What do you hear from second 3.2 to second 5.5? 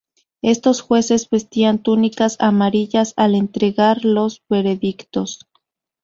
entregar los veredictos.